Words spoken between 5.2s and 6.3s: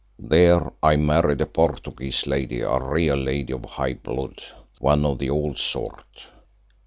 old sort.